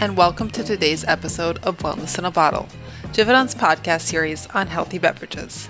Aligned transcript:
and 0.00 0.16
welcome 0.16 0.48
to 0.48 0.64
today's 0.64 1.04
episode 1.04 1.58
of 1.58 1.76
Wellness 1.78 2.18
in 2.18 2.24
a 2.24 2.30
Bottle, 2.30 2.68
Givaudan's 3.12 3.54
podcast 3.54 4.00
series 4.00 4.46
on 4.54 4.68
healthy 4.68 4.96
beverages. 4.96 5.68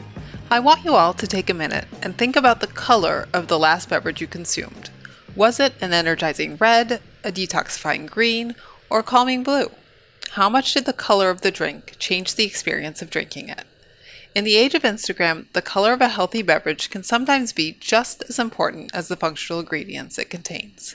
I 0.51 0.61
want 0.61 0.85
you 0.85 0.95
all 0.95 1.15
to 1.15 1.27
take 1.27 1.51
a 1.51 1.55
minute 1.55 1.89
and 2.01 2.17
think 2.17 2.37
about 2.37 2.61
the 2.61 2.69
color 2.69 3.27
of 3.33 3.49
the 3.49 3.59
last 3.59 3.89
beverage 3.89 4.21
you 4.21 4.29
consumed. 4.29 4.91
Was 5.35 5.59
it 5.59 5.75
an 5.81 5.93
energizing 5.93 6.57
red, 6.59 7.01
a 7.25 7.33
detoxifying 7.33 8.09
green, 8.09 8.55
or 8.89 9.03
calming 9.03 9.43
blue? 9.43 9.73
How 10.31 10.49
much 10.49 10.75
did 10.75 10.85
the 10.85 10.93
color 10.93 11.29
of 11.29 11.41
the 11.41 11.51
drink 11.51 11.97
change 11.99 12.37
the 12.37 12.45
experience 12.45 13.03
of 13.03 13.11
drinking 13.11 13.49
it? 13.49 13.65
In 14.33 14.45
the 14.45 14.57
age 14.57 14.77
of 14.77 14.83
Instagram, 14.83 15.47
the 15.55 15.63
color 15.63 15.93
of 15.93 16.01
a 16.01 16.09
healthy 16.09 16.43
beverage 16.43 16.89
can 16.89 17.03
sometimes 17.03 17.53
be 17.53 17.77
just 17.81 18.23
as 18.29 18.39
important 18.39 18.95
as 18.95 19.09
the 19.09 19.17
functional 19.17 19.59
ingredients 19.59 20.19
it 20.19 20.31
contains. 20.31 20.95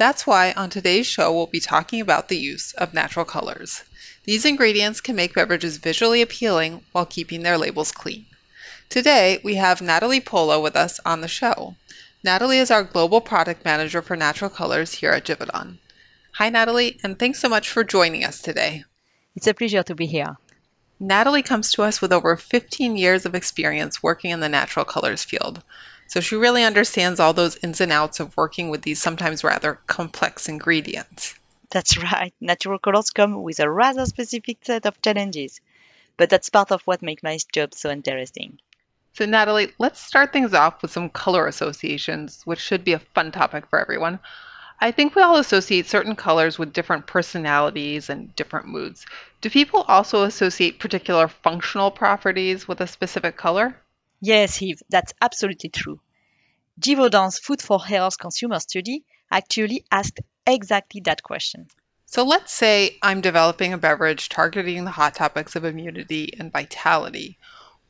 That's 0.00 0.26
why 0.26 0.52
on 0.52 0.70
today's 0.70 1.06
show 1.06 1.30
we'll 1.30 1.46
be 1.46 1.60
talking 1.60 2.00
about 2.00 2.28
the 2.28 2.38
use 2.38 2.72
of 2.72 2.94
natural 2.94 3.26
colors. 3.26 3.82
These 4.24 4.46
ingredients 4.46 4.98
can 4.98 5.14
make 5.14 5.34
beverages 5.34 5.76
visually 5.76 6.22
appealing 6.22 6.86
while 6.92 7.04
keeping 7.04 7.42
their 7.42 7.58
labels 7.58 7.92
clean. 7.92 8.24
Today 8.88 9.40
we 9.44 9.56
have 9.56 9.82
Natalie 9.82 10.22
Polo 10.22 10.58
with 10.58 10.74
us 10.74 11.00
on 11.04 11.20
the 11.20 11.28
show. 11.28 11.76
Natalie 12.24 12.56
is 12.56 12.70
our 12.70 12.82
global 12.82 13.20
product 13.20 13.62
manager 13.62 14.00
for 14.00 14.16
natural 14.16 14.48
colors 14.48 14.94
here 14.94 15.10
at 15.10 15.26
Givaudan. 15.26 15.76
Hi 16.36 16.48
Natalie, 16.48 16.98
and 17.04 17.18
thanks 17.18 17.38
so 17.38 17.50
much 17.50 17.68
for 17.68 17.84
joining 17.84 18.24
us 18.24 18.40
today. 18.40 18.84
It's 19.36 19.48
a 19.48 19.52
pleasure 19.52 19.82
to 19.82 19.94
be 19.94 20.06
here. 20.06 20.38
Natalie 20.98 21.42
comes 21.42 21.72
to 21.72 21.82
us 21.82 22.00
with 22.00 22.10
over 22.10 22.38
15 22.38 22.96
years 22.96 23.26
of 23.26 23.34
experience 23.34 24.02
working 24.02 24.30
in 24.30 24.40
the 24.40 24.48
natural 24.48 24.86
colors 24.86 25.24
field. 25.24 25.62
So 26.10 26.20
she 26.20 26.34
really 26.34 26.64
understands 26.64 27.20
all 27.20 27.32
those 27.32 27.56
ins 27.62 27.80
and 27.80 27.92
outs 27.92 28.18
of 28.18 28.36
working 28.36 28.68
with 28.68 28.82
these 28.82 29.00
sometimes 29.00 29.44
rather 29.44 29.78
complex 29.86 30.48
ingredients. 30.48 31.36
That's 31.70 31.96
right. 31.98 32.34
Natural 32.40 32.80
colors 32.80 33.10
come 33.10 33.44
with 33.44 33.60
a 33.60 33.70
rather 33.70 34.04
specific 34.06 34.58
set 34.62 34.86
of 34.86 35.00
challenges, 35.02 35.60
but 36.16 36.28
that's 36.28 36.48
part 36.50 36.72
of 36.72 36.82
what 36.82 37.00
makes 37.00 37.22
my 37.22 37.38
job 37.52 37.74
so 37.74 37.92
interesting. 37.92 38.58
So, 39.12 39.24
Natalie, 39.24 39.72
let's 39.78 40.00
start 40.00 40.32
things 40.32 40.52
off 40.52 40.82
with 40.82 40.90
some 40.90 41.10
color 41.10 41.46
associations, 41.46 42.42
which 42.44 42.58
should 42.58 42.82
be 42.82 42.94
a 42.94 42.98
fun 42.98 43.30
topic 43.30 43.68
for 43.68 43.78
everyone. 43.78 44.18
I 44.80 44.90
think 44.90 45.14
we 45.14 45.22
all 45.22 45.36
associate 45.36 45.86
certain 45.86 46.16
colors 46.16 46.58
with 46.58 46.72
different 46.72 47.06
personalities 47.06 48.10
and 48.10 48.34
different 48.34 48.66
moods. 48.66 49.06
Do 49.42 49.48
people 49.48 49.82
also 49.82 50.24
associate 50.24 50.80
particular 50.80 51.28
functional 51.28 51.92
properties 51.92 52.66
with 52.66 52.80
a 52.80 52.88
specific 52.88 53.36
color? 53.36 53.76
Yes, 54.20 54.60
Yves, 54.60 54.82
that's 54.90 55.14
absolutely 55.22 55.70
true. 55.70 56.00
Givaudan's 56.80 57.38
Food 57.38 57.60
for 57.60 57.84
Health 57.84 58.18
consumer 58.18 58.58
study 58.58 59.04
actually 59.30 59.84
asked 59.90 60.20
exactly 60.46 61.02
that 61.02 61.22
question. 61.22 61.68
So 62.06 62.24
let's 62.24 62.52
say 62.54 62.96
I'm 63.02 63.20
developing 63.20 63.74
a 63.74 63.78
beverage 63.78 64.30
targeting 64.30 64.84
the 64.84 64.90
hot 64.90 65.14
topics 65.14 65.54
of 65.56 65.66
immunity 65.66 66.32
and 66.38 66.50
vitality. 66.50 67.36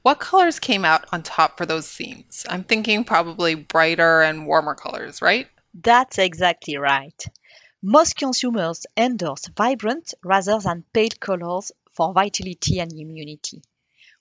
What 0.02 0.18
colors 0.18 0.58
came 0.58 0.84
out 0.84 1.06
on 1.12 1.22
top 1.22 1.56
for 1.56 1.66
those 1.66 1.88
themes? 1.88 2.44
I'm 2.48 2.64
thinking 2.64 3.04
probably 3.04 3.54
brighter 3.54 4.22
and 4.22 4.44
warmer 4.44 4.74
colors, 4.74 5.22
right? 5.22 5.46
That's 5.72 6.18
exactly 6.18 6.76
right. 6.76 7.24
Most 7.82 8.16
consumers 8.16 8.86
endorse 8.96 9.46
vibrant 9.56 10.14
rather 10.24 10.58
than 10.58 10.84
pale 10.92 11.10
colors 11.20 11.70
for 11.92 12.12
vitality 12.12 12.80
and 12.80 12.92
immunity, 12.92 13.62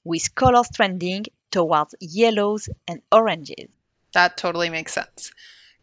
with 0.04 0.36
colors 0.36 0.70
trending 0.72 1.26
towards 1.50 1.96
yellows 2.00 2.70
and 2.88 3.02
oranges. 3.12 3.70
That 4.14 4.38
totally 4.38 4.70
makes 4.70 4.94
sense. 4.94 5.32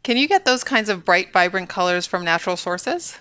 Can 0.03 0.17
you 0.17 0.29
get 0.29 0.45
those 0.45 0.65
kinds 0.65 0.89
of 0.89 1.05
bright, 1.05 1.33
vibrant 1.33 1.69
colors 1.69 2.07
from 2.07 2.25
natural 2.25 2.57
sources? 2.57 3.17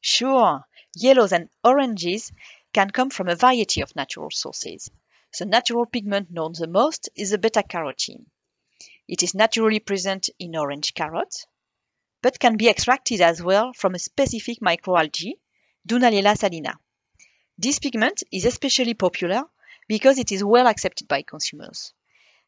Sure, 0.00 0.64
yellows 0.94 1.32
and 1.32 1.48
oranges 1.62 2.32
can 2.72 2.90
come 2.90 3.10
from 3.10 3.28
a 3.28 3.36
variety 3.36 3.80
of 3.80 3.94
natural 3.96 4.30
sources. 4.30 4.90
The 5.38 5.44
natural 5.44 5.84
pigment 5.86 6.30
known 6.30 6.52
the 6.58 6.66
most 6.66 7.10
is 7.14 7.30
the 7.30 7.38
beta 7.38 7.62
carotene. 7.62 8.26
It 9.08 9.22
is 9.22 9.34
naturally 9.34 9.80
present 9.80 10.30
in 10.38 10.56
orange 10.56 10.94
carrots, 10.94 11.46
but 12.22 12.38
can 12.38 12.56
be 12.56 12.68
extracted 12.68 13.20
as 13.20 13.42
well 13.42 13.72
from 13.72 13.94
a 13.94 13.98
specific 13.98 14.60
microalgae, 14.60 15.38
Dunaliella 15.86 16.36
salina. 16.36 16.78
This 17.58 17.78
pigment 17.78 18.22
is 18.32 18.44
especially 18.44 18.94
popular 18.94 19.44
because 19.86 20.18
it 20.18 20.32
is 20.32 20.42
well 20.42 20.66
accepted 20.66 21.08
by 21.08 21.22
consumers. 21.22 21.92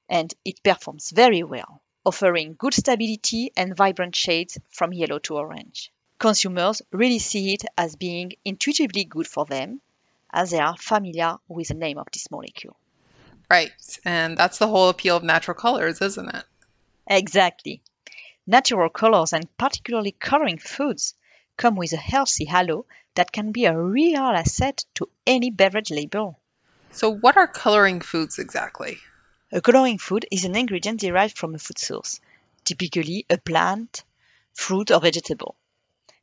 And 0.09 0.35
it 0.45 0.63
performs 0.63 1.11
very 1.11 1.43
well, 1.43 1.83
offering 2.09 2.57
good 2.59 2.73
stability 2.73 3.53
and 3.55 3.77
vibrant 3.77 4.17
shades 4.17 4.59
from 4.71 4.95
yellow 4.95 5.19
to 5.19 5.37
orange. 5.37 5.93
Consumers 6.19 6.81
really 6.91 7.19
see 7.19 7.53
it 7.53 7.65
as 7.77 7.97
being 7.97 8.33
intuitively 8.47 9.05
good 9.05 9.27
for 9.27 9.45
them, 9.45 9.81
as 10.33 10.51
they 10.51 10.59
are 10.59 10.77
familiar 10.79 11.37
with 11.49 11.69
the 11.69 11.75
name 11.75 11.99
of 11.99 12.07
this 12.13 12.31
molecule. 12.31 12.77
Right, 13.51 13.73
and 14.07 14.39
that's 14.39 14.57
the 14.57 14.69
whole 14.69 14.89
appeal 14.89 15.19
of 15.19 15.23
natural 15.23 15.55
colors, 15.55 16.01
isn't 16.01 16.35
it? 16.35 16.45
Exactly. 17.07 17.83
Natural 18.47 18.89
colors 18.89 19.35
and 19.35 19.47
particularly 19.59 20.13
coloring 20.13 20.59
foods 20.59 21.15
come 21.59 21.77
with 21.77 21.93
a 21.93 21.99
healthy 21.99 22.47
halo 22.47 22.87
that 23.17 23.33
can 23.33 23.53
be 23.53 23.67
a 23.67 23.79
real 23.79 24.23
asset 24.23 24.85
to 24.95 25.11
any 25.27 25.51
beverage 25.51 25.91
label. 25.91 26.39
So, 26.91 27.11
what 27.11 27.37
are 27.37 27.47
coloring 27.47 28.01
foods 28.01 28.39
exactly? 28.39 28.99
A 29.51 29.63
coloring 29.63 29.97
food 29.97 30.27
is 30.31 30.45
an 30.45 30.55
ingredient 30.55 31.01
derived 31.01 31.39
from 31.39 31.55
a 31.55 31.59
food 31.59 31.79
source, 31.79 32.21
typically 32.65 33.25
a 33.31 33.39
plant, 33.39 34.05
fruit, 34.53 34.91
or 34.91 35.01
vegetable. 35.01 35.55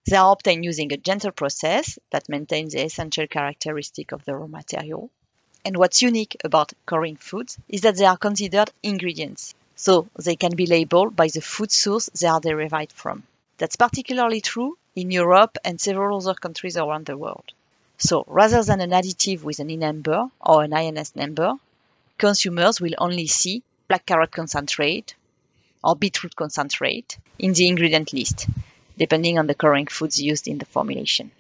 They 0.06 0.16
are 0.16 0.31
obtained 0.31 0.63
using 0.63 0.94
a 0.94 0.97
gentle 0.97 1.31
process 1.31 1.97
that 2.12 2.30
maintains 2.30 2.74
the 2.74 2.84
essential 2.84 3.25
characteristic 3.25 4.12
of 4.12 4.24
the 4.25 4.35
raw 4.35 4.46
material. 4.46 5.09
And 5.66 5.75
what's 5.75 6.03
unique 6.03 6.38
about 6.44 6.74
coloring 6.85 7.16
foods 7.16 7.58
is 7.68 7.81
that 7.81 7.96
they 7.96 8.06
are 8.06 8.16
considered 8.16 8.72
ingredients, 8.84 9.56
so 9.75 10.08
they 10.24 10.35
can 10.35 10.56
be 10.56 10.68
labeled 10.68 11.16
by 11.16 11.30
the 11.30 11.41
food 11.41 11.72
source 11.72 12.09
they 12.09 12.28
are 12.28 12.40
derived 12.40 12.91
from. 12.91 13.24
That's 13.58 13.75
particularly 13.75 14.41
true 14.41 14.78
in 14.96 15.09
Europe 15.09 15.58
and 15.66 15.81
several 15.81 16.18
other 16.18 16.35
countries 16.35 16.78
around 16.78 17.08
the 17.08 17.18
world. 17.18 17.53
So 17.97 18.24
rather 18.28 18.62
than 18.62 18.81
an 18.81 18.91
additive 18.91 19.41
with 19.41 19.58
an 19.58 19.72
E 19.72 19.78
number 19.78 20.30
or 20.40 20.64
an 20.64 20.74
INS 20.74 21.16
number, 21.16 21.56
consumers 22.18 22.81
will 22.81 22.96
only 22.98 23.28
see 23.28 23.64
black 23.88 24.06
carrot 24.06 24.31
concentrate 24.31 25.16
or 25.84 25.96
beetroot 25.96 26.36
concentrate 26.36 27.18
in 27.38 27.53
the 27.53 27.68
ingredient 27.68 28.14
list, 28.14 28.48
depending 28.98 29.38
on 29.38 29.48
the 29.48 29.53
coloring 29.53 29.88
foods 29.88 30.22
used 30.22 30.48
in 30.48 30.58
the 30.58 30.66
formulation. 30.66 31.31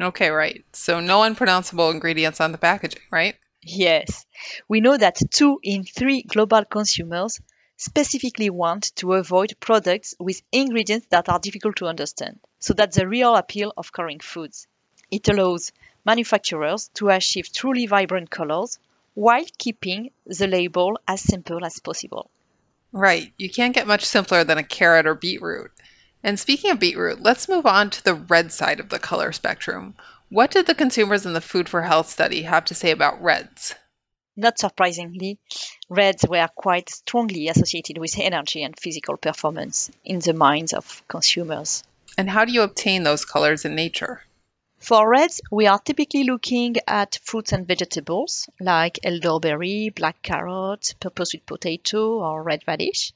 Okay, 0.00 0.30
right. 0.30 0.64
So 0.72 1.00
no 1.00 1.22
unpronounceable 1.22 1.90
ingredients 1.90 2.40
on 2.40 2.52
the 2.52 2.58
packaging, 2.58 3.02
right? 3.10 3.36
Yes. 3.62 4.26
We 4.68 4.80
know 4.80 4.96
that 4.96 5.18
two 5.30 5.60
in 5.62 5.84
three 5.84 6.22
global 6.22 6.64
consumers 6.64 7.40
specifically 7.76 8.50
want 8.50 8.94
to 8.96 9.14
avoid 9.14 9.54
products 9.60 10.14
with 10.18 10.42
ingredients 10.52 11.06
that 11.10 11.28
are 11.28 11.38
difficult 11.38 11.76
to 11.76 11.86
understand. 11.86 12.40
So 12.58 12.74
that's 12.74 12.96
the 12.96 13.08
real 13.08 13.36
appeal 13.36 13.72
of 13.76 13.92
coloring 13.92 14.20
foods. 14.20 14.66
It 15.10 15.28
allows 15.28 15.72
manufacturers 16.04 16.90
to 16.94 17.08
achieve 17.08 17.52
truly 17.52 17.86
vibrant 17.86 18.30
colors 18.30 18.78
while 19.14 19.44
keeping 19.58 20.10
the 20.26 20.46
label 20.46 20.98
as 21.08 21.20
simple 21.20 21.64
as 21.64 21.80
possible. 21.80 22.30
Right. 22.92 23.32
You 23.38 23.50
can't 23.50 23.74
get 23.74 23.86
much 23.86 24.04
simpler 24.04 24.44
than 24.44 24.58
a 24.58 24.62
carrot 24.62 25.06
or 25.06 25.14
beetroot. 25.14 25.72
And 26.22 26.38
speaking 26.38 26.70
of 26.70 26.78
beetroot, 26.78 27.20
let's 27.20 27.48
move 27.48 27.66
on 27.66 27.90
to 27.90 28.04
the 28.04 28.14
red 28.14 28.52
side 28.52 28.80
of 28.80 28.88
the 28.88 28.98
color 28.98 29.32
spectrum. 29.32 29.94
What 30.30 30.50
did 30.50 30.66
the 30.66 30.74
consumers 30.74 31.26
in 31.26 31.32
the 31.32 31.40
Food 31.40 31.68
for 31.68 31.82
Health 31.82 32.08
study 32.08 32.42
have 32.42 32.64
to 32.66 32.74
say 32.74 32.90
about 32.90 33.22
reds? 33.22 33.74
Not 34.36 34.58
surprisingly, 34.58 35.38
reds 35.88 36.24
were 36.26 36.48
quite 36.56 36.90
strongly 36.90 37.48
associated 37.48 37.98
with 37.98 38.18
energy 38.18 38.62
and 38.64 38.78
physical 38.78 39.16
performance 39.16 39.90
in 40.04 40.18
the 40.18 40.32
minds 40.32 40.72
of 40.72 41.02
consumers. 41.06 41.84
And 42.18 42.30
how 42.30 42.44
do 42.44 42.52
you 42.52 42.62
obtain 42.62 43.02
those 43.02 43.24
colors 43.24 43.64
in 43.64 43.74
nature? 43.74 44.22
For 44.84 45.08
reds, 45.08 45.40
we 45.50 45.66
are 45.66 45.78
typically 45.78 46.24
looking 46.24 46.76
at 46.86 47.18
fruits 47.22 47.52
and 47.52 47.66
vegetables 47.66 48.50
like 48.60 48.98
elderberry, 49.02 49.88
black 49.88 50.20
carrot, 50.20 50.94
purple 51.00 51.24
sweet 51.24 51.46
potato, 51.46 52.20
or 52.20 52.42
red 52.42 52.64
radish. 52.66 53.14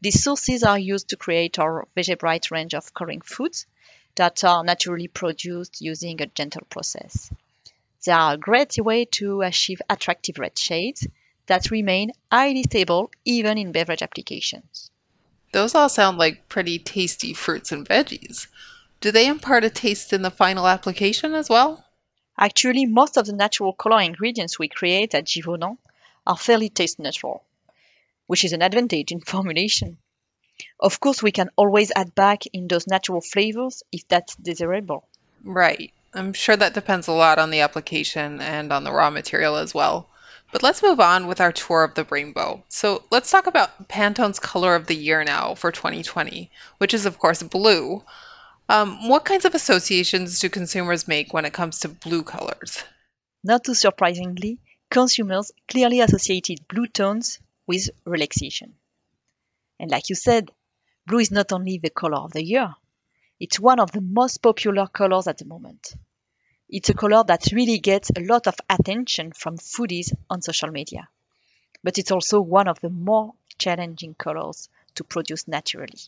These 0.00 0.22
sources 0.22 0.62
are 0.62 0.78
used 0.78 1.08
to 1.08 1.16
create 1.16 1.58
our 1.58 1.88
VegeBrite 1.96 2.52
range 2.52 2.72
of 2.72 2.94
coloring 2.94 3.22
foods 3.22 3.66
that 4.14 4.44
are 4.44 4.62
naturally 4.62 5.08
produced 5.08 5.80
using 5.80 6.22
a 6.22 6.26
gentle 6.26 6.62
process. 6.70 7.32
They 8.04 8.12
are 8.12 8.34
a 8.34 8.38
great 8.38 8.78
way 8.78 9.06
to 9.06 9.42
achieve 9.42 9.82
attractive 9.90 10.38
red 10.38 10.56
shades 10.56 11.04
that 11.46 11.72
remain 11.72 12.12
highly 12.30 12.62
stable 12.62 13.10
even 13.24 13.58
in 13.58 13.72
beverage 13.72 14.02
applications. 14.02 14.88
Those 15.50 15.74
all 15.74 15.88
sound 15.88 16.16
like 16.16 16.48
pretty 16.48 16.78
tasty 16.78 17.34
fruits 17.34 17.72
and 17.72 17.88
veggies. 17.88 18.46
Do 19.00 19.12
they 19.12 19.28
impart 19.28 19.64
a 19.64 19.70
taste 19.70 20.12
in 20.12 20.22
the 20.22 20.30
final 20.30 20.66
application 20.66 21.34
as 21.34 21.48
well? 21.48 21.84
Actually, 22.36 22.86
most 22.86 23.16
of 23.16 23.26
the 23.26 23.32
natural 23.32 23.72
color 23.72 24.00
ingredients 24.00 24.58
we 24.58 24.68
create 24.68 25.14
at 25.14 25.26
Givaudan 25.26 25.78
are 26.26 26.36
fairly 26.36 26.68
taste 26.68 26.98
neutral, 26.98 27.44
which 28.26 28.44
is 28.44 28.52
an 28.52 28.62
advantage 28.62 29.12
in 29.12 29.20
formulation. 29.34 29.98
Of 30.80 30.98
course, 30.98 31.22
we 31.22 31.30
can 31.30 31.50
always 31.54 31.92
add 31.94 32.14
back 32.14 32.46
in 32.46 32.66
those 32.66 32.88
natural 32.88 33.20
flavors 33.20 33.84
if 33.92 34.06
that's 34.08 34.34
desirable. 34.34 35.06
Right. 35.44 35.92
I'm 36.12 36.32
sure 36.32 36.56
that 36.56 36.74
depends 36.74 37.06
a 37.06 37.12
lot 37.12 37.38
on 37.38 37.50
the 37.50 37.60
application 37.60 38.40
and 38.40 38.72
on 38.72 38.82
the 38.82 38.92
raw 38.92 39.10
material 39.10 39.56
as 39.56 39.74
well. 39.74 40.08
But 40.50 40.62
let's 40.62 40.82
move 40.82 40.98
on 40.98 41.26
with 41.26 41.40
our 41.40 41.52
tour 41.52 41.84
of 41.84 41.94
the 41.94 42.04
rainbow. 42.04 42.64
So 42.68 43.04
let's 43.10 43.30
talk 43.30 43.46
about 43.46 43.88
Pantone's 43.88 44.40
color 44.40 44.74
of 44.74 44.86
the 44.86 44.96
year 44.96 45.22
now 45.22 45.54
for 45.54 45.70
2020, 45.70 46.50
which 46.78 46.94
is, 46.94 47.06
of 47.06 47.18
course, 47.18 47.42
blue. 47.42 48.02
Um, 48.70 49.08
what 49.08 49.24
kinds 49.24 49.46
of 49.46 49.54
associations 49.54 50.40
do 50.40 50.50
consumers 50.50 51.08
make 51.08 51.32
when 51.32 51.46
it 51.46 51.54
comes 51.54 51.80
to 51.80 51.88
blue 51.88 52.22
colors? 52.22 52.84
Not 53.42 53.64
too 53.64 53.74
surprisingly, 53.74 54.58
consumers 54.90 55.52
clearly 55.68 56.00
associated 56.00 56.68
blue 56.68 56.86
tones 56.86 57.38
with 57.66 57.88
relaxation. 58.04 58.74
And 59.80 59.90
like 59.90 60.10
you 60.10 60.16
said, 60.16 60.50
blue 61.06 61.20
is 61.20 61.30
not 61.30 61.52
only 61.52 61.78
the 61.78 61.88
color 61.88 62.18
of 62.18 62.32
the 62.32 62.44
year, 62.44 62.74
it's 63.40 63.58
one 63.58 63.80
of 63.80 63.92
the 63.92 64.02
most 64.02 64.42
popular 64.42 64.86
colors 64.86 65.28
at 65.28 65.38
the 65.38 65.46
moment. 65.46 65.94
It's 66.68 66.90
a 66.90 66.94
color 66.94 67.24
that 67.26 67.52
really 67.52 67.78
gets 67.78 68.10
a 68.10 68.20
lot 68.20 68.46
of 68.46 68.56
attention 68.68 69.32
from 69.32 69.56
foodies 69.56 70.12
on 70.28 70.42
social 70.42 70.70
media. 70.70 71.08
But 71.82 71.96
it's 71.96 72.10
also 72.10 72.42
one 72.42 72.68
of 72.68 72.80
the 72.80 72.90
more 72.90 73.32
challenging 73.56 74.14
colors 74.14 74.68
to 74.96 75.04
produce 75.04 75.48
naturally. 75.48 76.00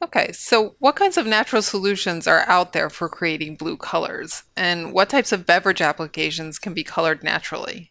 Okay, 0.00 0.30
so 0.32 0.76
what 0.78 0.94
kinds 0.94 1.16
of 1.16 1.26
natural 1.26 1.60
solutions 1.60 2.28
are 2.28 2.44
out 2.46 2.72
there 2.72 2.88
for 2.88 3.08
creating 3.08 3.56
blue 3.56 3.76
colors? 3.76 4.44
And 4.56 4.92
what 4.92 5.10
types 5.10 5.32
of 5.32 5.44
beverage 5.44 5.80
applications 5.80 6.60
can 6.60 6.72
be 6.72 6.84
colored 6.84 7.24
naturally? 7.24 7.90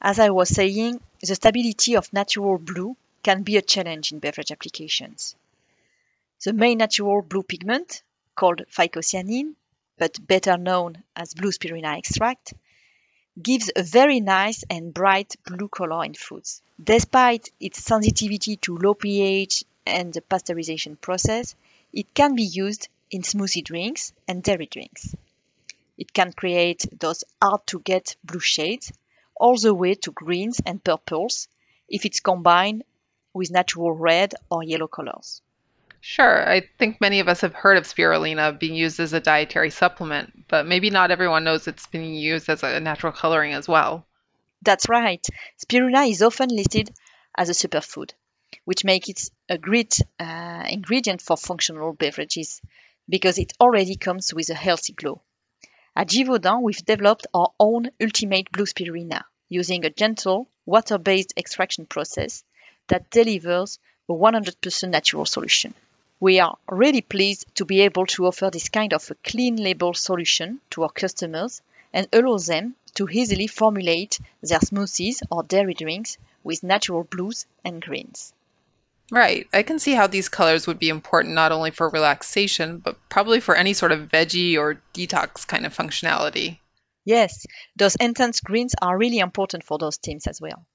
As 0.00 0.18
I 0.18 0.30
was 0.30 0.48
saying, 0.48 1.00
the 1.20 1.34
stability 1.34 1.96
of 1.96 2.12
natural 2.12 2.58
blue 2.58 2.96
can 3.22 3.44
be 3.44 3.56
a 3.56 3.62
challenge 3.62 4.10
in 4.10 4.18
beverage 4.18 4.50
applications. 4.50 5.36
The 6.44 6.52
main 6.52 6.78
natural 6.78 7.22
blue 7.22 7.42
pigment, 7.42 8.02
called 8.34 8.62
phycocyanin, 8.70 9.54
but 9.96 10.24
better 10.26 10.56
known 10.56 11.02
as 11.14 11.34
blue 11.34 11.50
spirulina 11.50 11.98
extract, 11.98 12.54
gives 13.40 13.70
a 13.74 13.82
very 13.82 14.20
nice 14.20 14.64
and 14.70 14.94
bright 14.94 15.36
blue 15.44 15.68
color 15.68 16.04
in 16.04 16.14
foods. 16.14 16.62
Despite 16.82 17.50
its 17.60 17.82
sensitivity 17.82 18.56
to 18.58 18.76
low 18.76 18.94
pH 18.94 19.64
and 19.88 20.12
the 20.12 20.20
pasteurization 20.20 21.00
process, 21.00 21.54
it 21.92 22.14
can 22.14 22.34
be 22.34 22.44
used 22.44 22.88
in 23.10 23.22
smoothie 23.22 23.64
drinks 23.64 24.12
and 24.28 24.42
dairy 24.42 24.66
drinks. 24.66 25.14
It 25.96 26.12
can 26.12 26.32
create 26.32 26.86
those 26.98 27.24
hard 27.42 27.66
to 27.68 27.80
get 27.80 28.16
blue 28.22 28.40
shades 28.40 28.92
all 29.34 29.56
the 29.56 29.74
way 29.74 29.94
to 29.94 30.12
greens 30.12 30.60
and 30.64 30.82
purples 30.82 31.48
if 31.88 32.04
it's 32.04 32.20
combined 32.20 32.84
with 33.32 33.50
natural 33.50 33.92
red 33.92 34.34
or 34.50 34.62
yellow 34.62 34.86
colors. 34.86 35.42
Sure, 36.00 36.48
I 36.48 36.68
think 36.78 37.00
many 37.00 37.20
of 37.20 37.28
us 37.28 37.40
have 37.40 37.54
heard 37.54 37.76
of 37.76 37.84
spirulina 37.84 38.58
being 38.58 38.74
used 38.74 39.00
as 39.00 39.12
a 39.12 39.20
dietary 39.20 39.70
supplement, 39.70 40.46
but 40.48 40.66
maybe 40.66 40.90
not 40.90 41.10
everyone 41.10 41.44
knows 41.44 41.66
it's 41.66 41.86
being 41.88 42.14
used 42.14 42.48
as 42.48 42.62
a 42.62 42.78
natural 42.78 43.12
coloring 43.12 43.52
as 43.52 43.66
well. 43.66 44.06
That's 44.62 44.88
right. 44.88 45.24
Spirulina 45.58 46.08
is 46.08 46.22
often 46.22 46.50
listed 46.50 46.90
as 47.36 47.48
a 47.48 47.52
superfood, 47.52 48.12
which 48.64 48.84
make 48.84 49.08
it 49.08 49.30
a 49.48 49.58
great 49.58 50.00
uh, 50.20 50.64
ingredient 50.68 51.22
for 51.22 51.36
functional 51.36 51.92
beverages 51.92 52.60
because 53.08 53.38
it 53.38 53.52
already 53.60 53.96
comes 53.96 54.34
with 54.34 54.50
a 54.50 54.54
healthy 54.54 54.92
glow. 54.92 55.20
At 55.96 56.08
Givaudan, 56.08 56.62
we've 56.62 56.84
developed 56.84 57.26
our 57.34 57.52
own 57.58 57.90
ultimate 58.00 58.52
blue 58.52 58.66
spirulina 58.66 59.24
using 59.48 59.84
a 59.84 59.90
gentle, 59.90 60.48
water 60.66 60.98
based 60.98 61.34
extraction 61.36 61.86
process 61.86 62.44
that 62.88 63.10
delivers 63.10 63.78
a 64.08 64.12
100% 64.12 64.90
natural 64.90 65.26
solution. 65.26 65.74
We 66.20 66.40
are 66.40 66.58
really 66.68 67.00
pleased 67.00 67.46
to 67.56 67.64
be 67.64 67.80
able 67.82 68.06
to 68.06 68.26
offer 68.26 68.50
this 68.50 68.68
kind 68.68 68.92
of 68.92 69.10
a 69.10 69.14
clean 69.16 69.56
label 69.56 69.94
solution 69.94 70.60
to 70.70 70.82
our 70.82 70.90
customers 70.90 71.62
and 71.92 72.08
allow 72.12 72.38
them 72.38 72.74
to 72.94 73.08
easily 73.08 73.46
formulate 73.46 74.18
their 74.42 74.60
smoothies 74.60 75.22
or 75.30 75.42
dairy 75.42 75.74
drinks 75.74 76.18
with 76.44 76.62
natural 76.62 77.04
blues 77.04 77.46
and 77.64 77.80
greens. 77.80 78.32
Right. 79.10 79.48
I 79.52 79.62
can 79.62 79.78
see 79.78 79.94
how 79.94 80.06
these 80.06 80.28
colors 80.28 80.66
would 80.66 80.78
be 80.78 80.90
important 80.90 81.34
not 81.34 81.50
only 81.50 81.70
for 81.70 81.88
relaxation, 81.88 82.78
but 82.78 82.96
probably 83.08 83.40
for 83.40 83.54
any 83.54 83.72
sort 83.72 83.92
of 83.92 84.08
veggie 84.08 84.58
or 84.58 84.80
detox 84.92 85.46
kind 85.46 85.64
of 85.64 85.74
functionality. 85.74 86.58
Yes, 87.04 87.46
those 87.74 87.96
intense 87.96 88.40
greens 88.40 88.74
are 88.82 88.98
really 88.98 89.18
important 89.18 89.64
for 89.64 89.78
those 89.78 89.96
teams 89.96 90.26
as 90.26 90.42
well. 90.42 90.66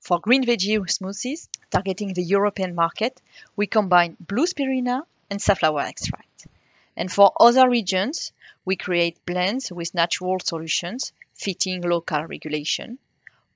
For 0.00 0.18
green 0.18 0.44
veggie 0.44 0.78
smoothies 0.78 1.48
targeting 1.70 2.14
the 2.14 2.22
European 2.22 2.74
market, 2.74 3.20
we 3.54 3.68
combine 3.68 4.16
blue 4.18 4.46
spirulina 4.46 5.02
and 5.30 5.40
safflower 5.40 5.82
extract. 5.82 6.48
And 6.96 7.12
for 7.12 7.32
other 7.38 7.68
regions, 7.68 8.32
we 8.64 8.74
create 8.74 9.24
blends 9.24 9.70
with 9.70 9.94
natural 9.94 10.40
solutions 10.40 11.12
fitting 11.34 11.82
local 11.82 12.24
regulation, 12.24 12.98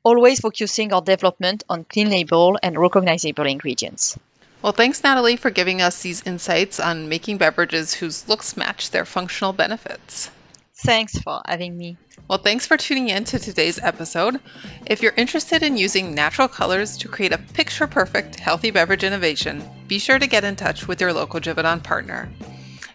always 0.02 0.40
focusing 0.40 0.92
our 0.92 1.02
development 1.02 1.64
on 1.68 1.84
clean 1.84 2.10
label 2.10 2.58
and 2.62 2.78
recognizable 2.78 3.46
ingredients. 3.46 4.18
Well, 4.62 4.72
thanks, 4.72 5.02
Natalie, 5.02 5.36
for 5.36 5.50
giving 5.50 5.82
us 5.82 6.02
these 6.02 6.22
insights 6.24 6.78
on 6.78 7.08
making 7.08 7.38
beverages 7.38 7.94
whose 7.94 8.28
looks 8.28 8.56
match 8.56 8.90
their 8.90 9.04
functional 9.04 9.52
benefits. 9.52 10.30
Thanks 10.74 11.18
for 11.18 11.40
having 11.46 11.76
me. 11.76 11.96
Well, 12.28 12.38
thanks 12.38 12.66
for 12.66 12.76
tuning 12.76 13.08
in 13.08 13.24
to 13.24 13.38
today's 13.38 13.78
episode. 13.80 14.40
If 14.86 15.02
you're 15.02 15.14
interested 15.16 15.62
in 15.62 15.76
using 15.76 16.14
natural 16.14 16.48
colors 16.48 16.96
to 16.98 17.08
create 17.08 17.32
a 17.32 17.38
picture 17.38 17.86
perfect 17.86 18.38
healthy 18.38 18.70
beverage 18.70 19.04
innovation, 19.04 19.62
be 19.86 19.98
sure 19.98 20.18
to 20.18 20.26
get 20.26 20.44
in 20.44 20.56
touch 20.56 20.88
with 20.88 21.00
your 21.00 21.12
local 21.12 21.40
Givaudan 21.40 21.82
partner. 21.82 22.28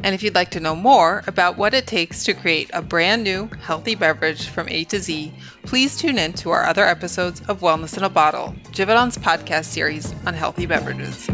And 0.04 0.14
if 0.14 0.24
you'd 0.24 0.36
like 0.36 0.52
to 0.52 0.60
know 0.60 0.76
more 0.76 1.24
about 1.28 1.58
what 1.58 1.74
it 1.74 1.88
takes 1.88 2.24
to 2.26 2.34
create 2.34 2.70
a 2.74 2.82
brand 2.82 3.24
new 3.24 3.50
healthy 3.62 3.96
beverage 3.96 4.48
from 4.48 4.70
A 4.70 4.84
to 4.86 5.00
Z, 5.00 5.34
please 5.64 5.98
tune 5.98 6.18
in 6.18 6.34
to 6.34 6.52
our 6.52 6.66
other 6.66 6.86
episodes 6.86 7.42
of 7.48 7.62
Wellness 7.62 7.98
in 7.98 8.04
a 8.04 8.10
Bottle, 8.10 8.56
Givaudan's 8.72 9.18
podcast 9.18 9.66
series 9.66 10.14
on 10.26 10.34
healthy 10.34 10.66
beverages. 10.66 11.30